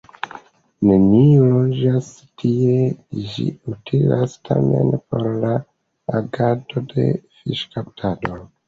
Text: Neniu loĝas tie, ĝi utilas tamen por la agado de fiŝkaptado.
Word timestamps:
Neniu 0.91 1.49
loĝas 1.55 2.09
tie, 2.43 2.79
ĝi 3.27 3.47
utilas 3.75 4.35
tamen 4.51 4.93
por 5.05 5.31
la 5.45 5.55
agado 6.23 6.89
de 6.95 7.09
fiŝkaptado. 7.41 8.47